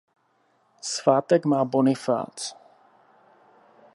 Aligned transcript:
Svátek 0.81 1.45
má 1.45 1.65
Bonifác. 1.65 2.55